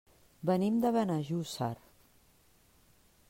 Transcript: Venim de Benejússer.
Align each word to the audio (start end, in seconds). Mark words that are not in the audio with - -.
Venim 0.49 0.79
de 0.85 0.91
Benejússer. 0.95 1.71